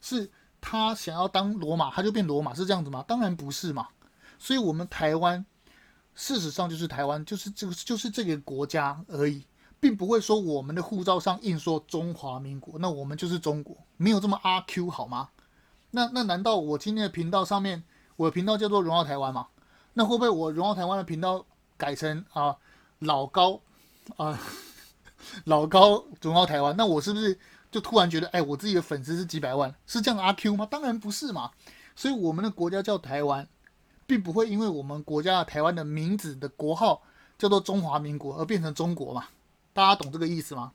[0.00, 0.30] 是
[0.60, 3.04] 他想要当罗马，他就变罗马，是这样子吗？
[3.08, 3.88] 当然不是嘛。
[4.38, 5.44] 所以，我们台湾
[6.14, 9.44] 事实上就是台湾，就是这个就是这个国家而已，
[9.80, 15.30] 并不会说我们的护照上印说中华民国，那我们就是中国，没有这么阿 Q 好吗？
[15.90, 17.82] 那那难道我今天的频道上面，
[18.16, 19.46] 我的频道叫做荣耀台湾嘛？
[19.94, 21.44] 那会不会我荣耀台湾的频道
[21.76, 22.56] 改成啊、
[23.00, 23.60] 老高
[24.16, 24.38] 啊？
[25.44, 27.38] 老高荣耀台湾，那我是不是
[27.70, 30.66] 就突然觉得，哎，我自己的粉丝是几百万，是这样阿 Q 吗？
[30.68, 31.50] 当然不是嘛。
[31.94, 33.46] 所以我们的国家叫台湾，
[34.06, 37.02] 并不会因为我们国家台湾的名字的国号
[37.38, 39.26] 叫做中华民国而变成中国嘛。
[39.72, 40.72] 大家懂这个意思吗？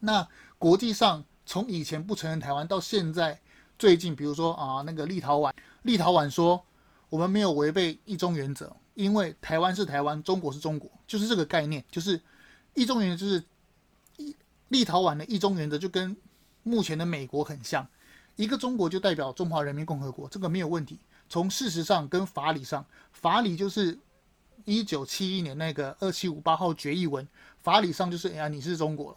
[0.00, 0.26] 那
[0.58, 3.40] 国际上从以前不承认台湾到现在，
[3.78, 5.52] 最近比如说啊，那个立陶宛，
[5.84, 6.62] 立陶宛说
[7.08, 12.20] 我们没有违背一中原则，因为台湾是台湾，中国是中国，就是这个概念，就是。
[12.76, 13.44] 一中原则就是
[14.16, 16.16] 立立陶宛的一中原则，就跟
[16.64, 17.86] 目前的美国很像，
[18.34, 20.98] 一个中国就代表中华人民共和国，这个没有问题。
[21.28, 23.96] 从事实上跟法理上，法理就是
[24.64, 27.24] 一九七一年那个二七五八号决议文，
[27.62, 29.16] 法理上就是哎呀，你是中国。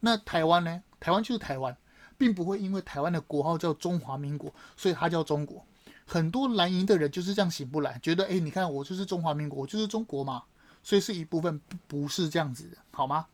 [0.00, 0.82] 那台湾呢？
[0.98, 1.76] 台湾就是台湾，
[2.16, 5.62] 并不会因为台湾的国号叫中华民国，所以它叫中国。
[6.06, 10.42] 很多蓝营的人就是这样醒不来，觉得哎，你看我就是中华民国，我就是中国嘛。
[10.86, 13.26] 所以是一部分，不是这样子的，好吗？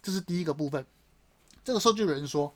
[0.00, 0.82] 这是第一个部分。
[1.62, 2.50] 这个时候就有人说，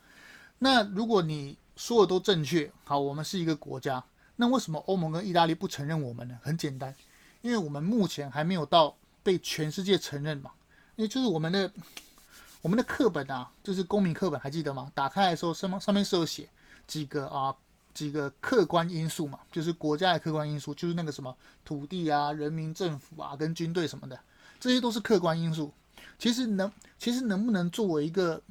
[0.57, 4.03] 那如果你说的都正确，好，我们是一个国家，
[4.35, 6.39] 那为什么欧盟跟意大利不承认我们呢？
[6.41, 6.95] 很简单，
[7.43, 10.49] 因为我们目前还没有到被全世界承认嘛。
[10.95, 11.71] 因为就是我们的
[12.63, 14.91] 我们的课本啊，就是公民课本，还记得吗？
[14.95, 16.49] 打开来的时候，上面上面是有写
[16.87, 17.55] 几个啊
[17.93, 24.19] 几个客观因素嘛，就是国家的客观因素，就是那个什么土地啊、人民政府啊、跟军队什么的。
[24.59, 25.73] 这些都是客观因素，
[26.19, 28.41] 其实能其实能不能作为一个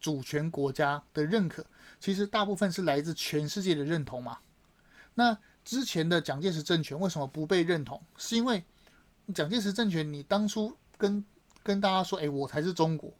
[0.00, 1.64] 主权国家的认可，
[1.98, 4.38] 其实大部分是来自全世界的认同嘛。
[5.14, 8.02] 那之前的蒋介石政权为什么不被认同？
[8.16, 8.62] 是因为
[9.34, 11.24] 蒋介石政权你当初跟
[11.62, 13.10] 跟大家说，哎，我才是中国，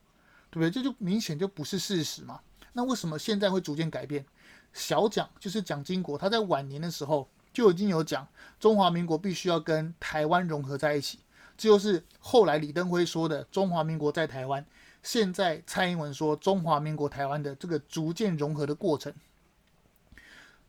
[0.50, 0.70] 对不对？
[0.70, 2.40] 这就明显就不是事实嘛。
[2.72, 4.24] 那为什么现在会逐渐改变？
[4.72, 8.26] 小蒋就是蒋经国，他在晚年的时候就已经有讲，
[8.58, 11.18] 中华民国必须要跟台湾融合在一起。
[11.56, 14.64] 这就是后来李登辉说的“中华民国在台湾”，
[15.02, 19.12] 现在蔡英文说“中华民国台湾”的这个逐渐融合的过程。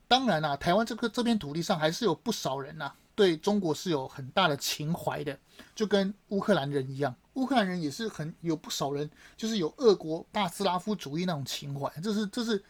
[0.08, 5.40] 当然啦、台湾这个这片土地上还是有不少人呐、对中国是有很大的情怀的，
[5.74, 12.62] 就跟乌克兰人一样，乌克兰人也是很有不少人，就是有俄国大斯拉夫主义那种情怀，这是这是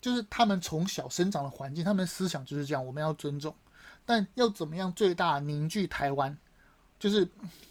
[0.00, 3.54] 就是他们从小生长的环境，他们思想就是这样，我们要尊重，
[4.04, 6.36] 但要怎么样最大凝聚台湾？
[6.98, 7.28] 就是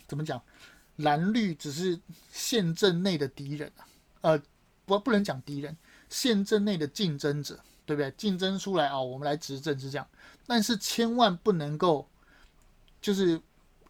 [0.07, 0.41] 怎么讲，
[0.95, 1.99] 蓝绿只是
[2.31, 3.85] 宪政内的敌人啊，
[4.21, 4.41] 呃，
[4.85, 5.75] 不不能讲敌人，
[6.09, 8.09] 宪政内的竞争者，对不对？
[8.11, 10.07] 竞争出来啊、哦，我们来执政是这样，
[10.45, 12.07] 但是千万不能够
[13.01, 13.41] 就是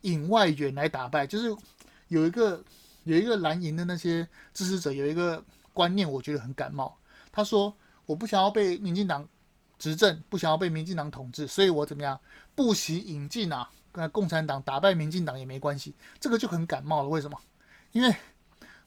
[0.02, 1.28] 引外援来打败。
[1.28, 1.56] 就是
[2.08, 2.64] 有一个
[3.04, 6.98] 有一个蓝营的那些支持者有一个观念，我觉得很感冒。
[7.32, 7.76] 他说
[8.08, 9.28] ：“我不想要被民进党
[9.78, 12.20] 执政，不想要被民进党统治，所以我怎么样，
[12.56, 17.10] 不惜引进啊。”那共产党打败民进党也没关系，这个就很感冒了。
[17.10, 17.40] 为什么？
[17.92, 18.16] 因为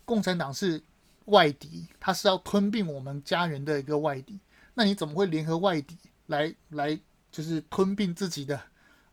[0.05, 0.81] 共产党是
[1.25, 4.39] 外敌，他是要吞并我们家园的一个外敌。
[4.73, 6.97] 那你怎么会联合外敌来来
[7.33, 8.61] 就是吞并自己的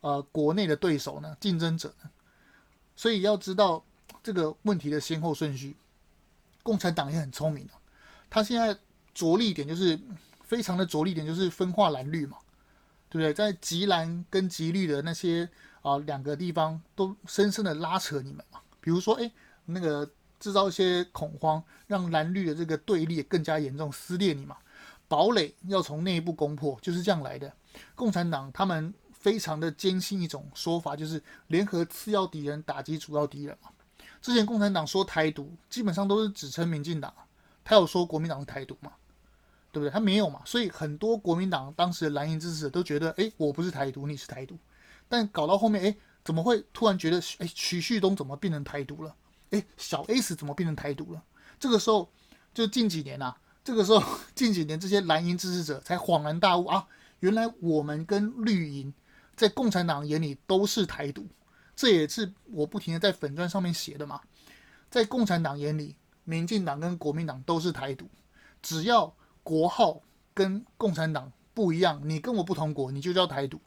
[0.00, 1.36] 呃国内的对手呢？
[1.40, 2.08] 竞争者呢？
[2.94, 3.84] 所以要知道
[4.22, 5.76] 这个问题的先后顺序。
[6.62, 7.72] 共产党也很聪明的，
[8.30, 8.78] 他现在
[9.18, 9.98] 着力点就是
[10.42, 12.36] 非常的着力点就是分化蓝绿嘛，
[13.08, 13.34] 对不对？
[13.34, 15.48] 在极蓝跟极绿的那些。
[15.80, 19.30] 啊，两个地方都深深的拉扯你们嘛，比如说，哎，
[19.64, 20.04] 那个
[20.40, 24.56] 制造一些恐慌，让蓝绿的这个对立更加严重，撕裂你嘛。
[25.06, 27.50] 堡垒要从内部攻破，就是这样来的。
[27.94, 33.70] 共产党他们非常的坚信一种说法，就是联合次要敌人打击主要敌人嘛。
[34.20, 37.14] 之前共产党说台独，基本上都是指称民进党，
[37.64, 38.92] 他有说国民党是台独嘛？
[39.70, 39.90] 对不对？
[39.90, 44.58] 他没有嘛，所以很多国民党当时的蓝营支持者都觉得，哎，我不是台独，你是台独。
[45.08, 49.14] 但搞到后面，哎，怎么会突然觉得，哎，徐旭东怎么变成台独了？
[49.50, 51.22] 哎，小 S 怎么变成台独了？
[51.58, 52.10] 这个时候，
[52.52, 54.02] 就近几年呐、啊，这个时候
[54.34, 56.86] 近几年这些蓝营支持者才恍然大悟啊，
[57.20, 58.92] 原来我们跟绿营
[59.34, 61.26] 在共产党眼里都是台独。
[61.74, 64.20] 这也是我不停的在粉专上面写的嘛，
[64.90, 68.06] 在共产党眼里，民进党跟国民党都是台独，
[68.60, 69.14] 只要
[69.48, 70.02] 国号
[70.34, 73.58] 跟共产党不一样，你跟我不同国，你就叫台独，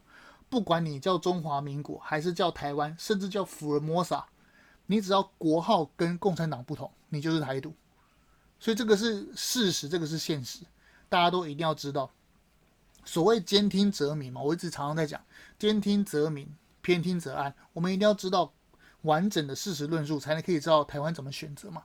[0.48, 4.24] 不管你叫中华民国还是叫台湾，甚至叫福尔摩沙，
[4.86, 7.74] 你只要国号跟共产党不同，你就是台独。
[8.60, 10.60] 所以这个是事实，这个是现实，
[11.08, 12.08] 大家都一定要知道。
[13.04, 15.20] 所谓兼听则明嘛，我一直常常在讲，
[15.58, 16.48] 兼听则明。
[16.80, 18.52] 偏听则暗，我们一定要知道
[19.02, 21.84] 完整的事实论述，才能可以知道台湾怎么选择嘛。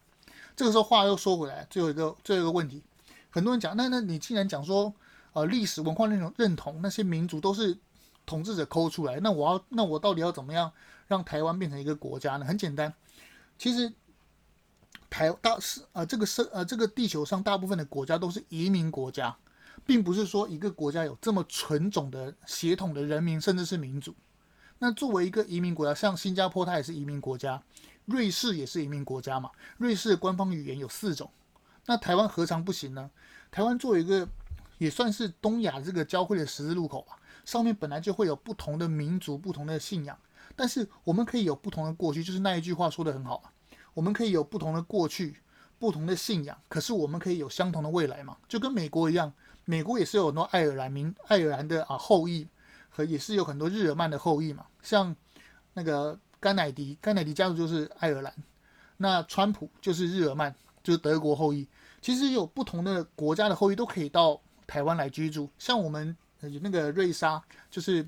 [0.56, 2.84] 这个时候话又说回来，最后一个最后一个问题，
[3.30, 4.94] 很多人讲，那那你既然讲说，
[5.34, 7.78] 呃，历史文化认同认同那些民族都是
[8.26, 10.72] 统治者抠出来，那我要那我到底要怎么样
[11.08, 12.46] 让台湾变成一个国家呢？
[12.46, 12.94] 很简单，
[13.58, 13.94] 其实
[15.10, 19.36] 台大是呃这个是呃这个地球上大部分的国家都是移民国家，
[19.86, 24.14] 并不是说一个国家有这么纯种的血统的人民，甚至是民族。
[24.80, 27.60] 那作为一个移民国家，像新加坡，它也是移民国家；
[28.06, 29.50] 瑞士也是移民国家嘛。
[29.78, 31.32] 瑞士官方语言有四种，
[31.88, 33.10] 那台湾何尝不行呢？
[33.50, 34.28] 台湾作为一个
[34.78, 40.16] 也算是东亚这个交汇的十字路口吧，上面本来就会有不同的民族、不同的信仰，
[40.56, 43.42] 但是我们可以有不同的过去，就是那一句话说的很好，
[43.96, 45.38] 我们可以有不同的过去、
[45.80, 48.38] 不同的信仰，可是我们可以有相同的未来嘛？
[48.48, 49.34] 就跟美国一样，
[49.66, 52.48] 美国也是有很多爱尔兰民、爱尔兰的啊后裔。
[52.90, 55.16] 和也是有很多日耳曼的后裔嘛，像
[55.74, 58.34] 那个甘乃迪，甘乃迪家族就是爱尔兰，
[58.98, 61.68] 那川普就是日耳曼，就是德国后裔。
[62.08, 66.16] 其实有不同的国家的后裔都可以到台湾来居住，像我们
[66.62, 68.08] 那个瑞莎，就是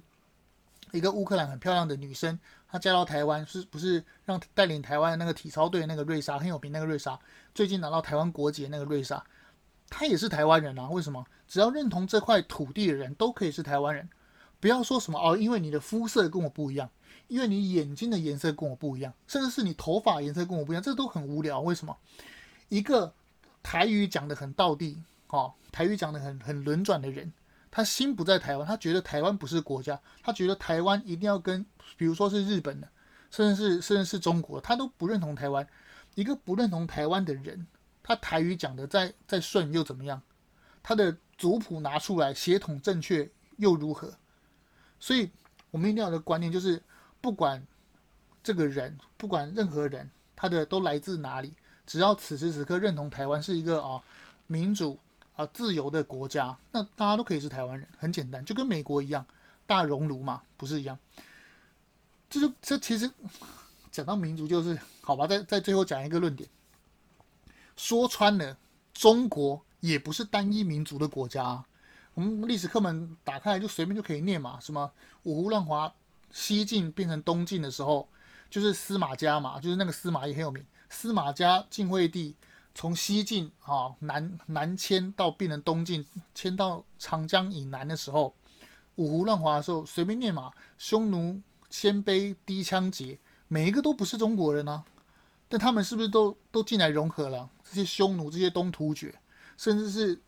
[0.94, 6.72] 一个乌克兰很漂亮的女生，她嫁到台湾，是不是让带领台湾那个体操队那个瑞莎很有名？
[6.72, 7.20] 那个瑞莎
[7.54, 9.22] 最近拿到台湾国籍那个瑞莎，
[9.90, 10.88] 她也是台湾人啊？
[10.90, 11.26] 为什么？
[11.46, 14.10] 只要认同这块土地的人都可以是台湾人。
[14.62, 16.90] 不要说什么哦，因为你的肤色跟我不一样，
[17.28, 21.60] 因为你眼睛的颜色跟我不一样，甚至是你头发颜色跟我不一样，这都很无聊。
[21.60, 21.98] 为什么？
[22.70, 23.14] 一个
[23.70, 27.32] 台语讲得很道地，哦，台语讲得很很轮转的人，
[27.70, 31.64] 他心不在台湾，他觉得台湾不是国家，他觉得台湾一定要跟，
[31.96, 32.90] 比如说是日本的，
[33.30, 35.68] 甚至是甚至是中国，他都不认同台湾。
[36.16, 37.68] 一个不认同台湾的人，
[38.02, 40.20] 他台语讲的再再顺又怎么样？
[40.82, 44.12] 他的族谱拿出来，血统正确又如何？
[45.00, 45.30] 所以，
[45.70, 46.82] 我们一定要有个观念，就是
[47.22, 47.64] 不管
[48.42, 51.54] 这个人，不管任何人，他的都来自哪里，
[51.90, 54.00] 只要此时此刻认同台湾是一个啊
[54.46, 55.00] 民主
[55.36, 59.26] 啊自由的国家，那大家都可以是台湾人，很简单，就跟美国一样，
[59.66, 60.96] 大熔炉嘛，不是一样？
[62.30, 63.10] 这就这其实
[63.92, 66.48] 讲到民族，就是好吧，在在最后讲一个论点，
[67.76, 68.56] 说穿了，
[68.94, 71.66] 中国也不是单一民族的国家。
[72.14, 74.92] 我们历史课本打开来就随便就可以念嘛，什么
[75.24, 75.92] 五胡乱华，
[76.32, 78.08] 西晋变成东晋的时候，
[78.48, 80.64] 就是司马家嘛，就是那个司马懿很有名。
[80.90, 82.36] 司马家晋惠帝
[82.76, 88.34] 从西晋啊南南迁到变成东晋，迁到长江以南的时候，
[88.96, 94.84] 五胡乱华的时候随便念嘛，匈奴、鲜卑、氐羌、羯，每一个都不是中国人啊，
[95.48, 97.50] 但他们是不是都都进来融合了？
[97.64, 99.14] 这些匈奴、这些东突厥，
[99.58, 100.20] 甚至是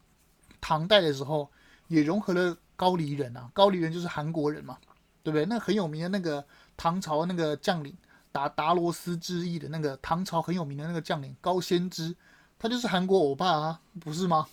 [0.59, 1.49] 唐代的时候。
[1.87, 4.77] 也融合了高丽人啊，高丽人就是韩国人嘛，
[5.23, 5.45] 对不对？
[5.45, 6.41] 那很有名的那个
[6.77, 7.93] 唐朝那个将领
[8.31, 12.15] 达达罗斯之役的那个唐朝很有名的那个将领高仙芝，
[12.57, 14.47] 他就是韩国欧巴啊，不是吗？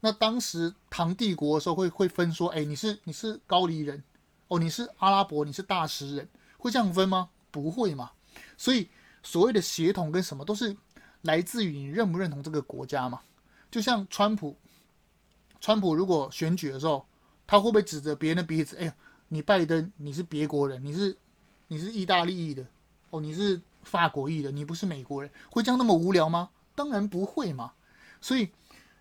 [0.00, 4.02] 那当时唐帝国的时候会会分说，哎，你是你是高丽人，
[4.48, 7.30] 哦，你是阿拉伯，你是大食人，会这样分吗？
[7.50, 8.10] 不会嘛。
[8.56, 8.88] 所以
[9.22, 10.76] 所谓的血统跟什么都是
[11.20, 13.20] 来自于你认不认同这个国家嘛。
[13.70, 14.56] 就像川普。
[15.60, 17.06] 川普如果选举的时候，
[17.46, 18.76] 他会不会指着别人的鼻子？
[18.76, 18.94] 哎呀，
[19.28, 21.16] 你拜登，你是别国人，你是
[21.68, 22.66] 你是意大利裔的，
[23.12, 26.48] 哦，你是法国裔的，你不是美国人，会这样那么无聊吗？
[26.74, 27.72] 当然不会嘛。
[28.22, 28.48] 所以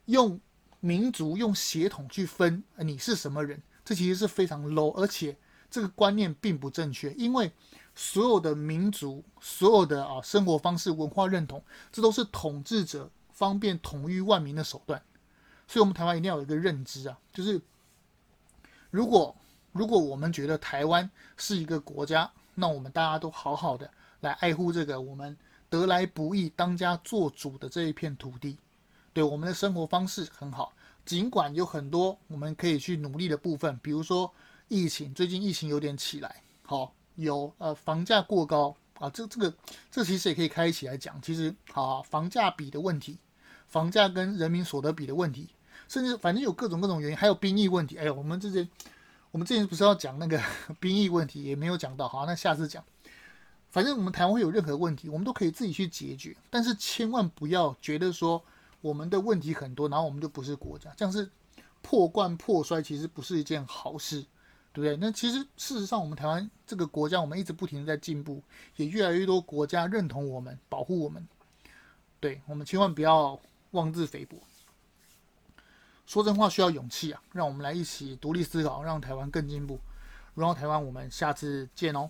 [0.06, 0.38] 用
[0.82, 5.38] 民族、用血统去分你是什么人，这其实是非常 low，而且
[5.70, 7.14] 这个观念并不正确。
[7.14, 7.54] 因为
[7.96, 15.02] 所有的民族、所有的啊生活方式、文化认同，这都是统治者方便统御万民的手段。
[15.70, 17.62] 所以，我们台湾一定要有一个认知啊，就是
[18.90, 19.34] 如果
[19.72, 23.90] 如果我们觉得台湾是一个国家，那我们大家都好好的
[24.22, 25.38] 来爱护这个我们
[25.70, 28.58] 得来不易当家做主的这一片土地。
[29.14, 30.74] 对，我们的生活方式很好，
[31.06, 34.34] 尽管有很多我们可以去努力的部分，比如说
[34.70, 39.54] 疫情，最近疫情有点起来，好，有呃房价过高啊，这这个
[39.92, 43.18] 这其实也可以开起来讲，其实好房价比的问题，
[43.68, 45.50] 房价跟人民所得比的问题，
[45.90, 48.70] 甚至反正有各种各种原因，还有兵役问题，哎呦，我们之前
[49.32, 50.42] 我们之前不是要讲那个
[50.80, 52.82] 兵役问题，也没有讲到，好，那下次讲。
[53.72, 58.44] 反正我们台湾会有任何问题，我们都可以自己去解决，但是千万不要觉得说
[58.82, 61.32] 我们的问题很多，然后我们就不是国家，这样是
[61.82, 64.22] 破罐破摔，其实不是一件好事，
[64.74, 64.98] 对不对？
[64.98, 68.44] 那其实事实上，我们台湾这个国家，我们一直不停的在进步，
[68.76, 71.26] 也越来越多国家认同我们，保护我们，
[72.20, 73.40] 对，我们千万不要
[73.72, 74.38] 妄自菲薄。
[76.06, 77.22] 说真话需要勇气啊！
[77.32, 79.80] 让我们来一起独立思考，让台湾更进步。
[80.34, 82.10] 荣耀台湾，我们下次见哦。